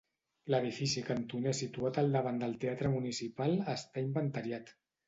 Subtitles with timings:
[0.53, 4.79] L'edifici cantoner situat al davant del Teatre municipal està inventariat.